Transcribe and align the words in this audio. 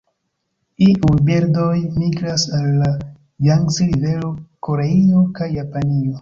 Iuj 0.85 1.17
birdoj 1.27 1.75
migras 1.97 2.45
al 2.61 2.65
la 2.79 2.89
Jangzi-rivero, 3.49 4.33
Koreio, 4.71 5.23
kaj 5.39 5.53
Japanio. 5.61 6.19